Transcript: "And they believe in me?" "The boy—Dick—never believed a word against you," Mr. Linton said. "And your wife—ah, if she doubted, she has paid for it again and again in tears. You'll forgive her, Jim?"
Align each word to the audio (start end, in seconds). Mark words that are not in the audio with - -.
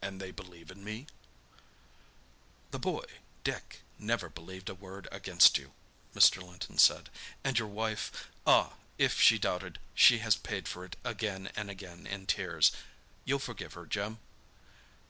"And 0.00 0.18
they 0.18 0.30
believe 0.30 0.70
in 0.70 0.82
me?" 0.82 1.06
"The 2.70 2.78
boy—Dick—never 2.78 4.30
believed 4.30 4.70
a 4.70 4.74
word 4.74 5.08
against 5.12 5.58
you," 5.58 5.74
Mr. 6.14 6.42
Linton 6.42 6.78
said. 6.78 7.10
"And 7.44 7.58
your 7.58 7.68
wife—ah, 7.68 8.72
if 8.96 9.20
she 9.20 9.38
doubted, 9.38 9.78
she 9.94 10.20
has 10.20 10.36
paid 10.36 10.68
for 10.68 10.86
it 10.86 10.96
again 11.04 11.50
and 11.54 11.68
again 11.68 12.06
in 12.06 12.24
tears. 12.24 12.72
You'll 13.26 13.38
forgive 13.38 13.74
her, 13.74 13.84
Jim?" 13.84 14.20